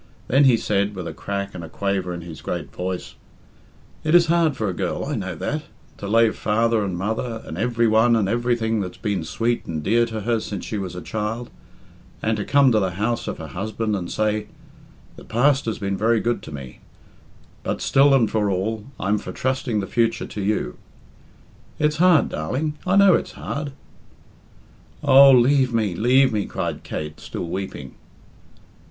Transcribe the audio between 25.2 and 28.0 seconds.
leave me! leave me!" cried Kate, still weeping.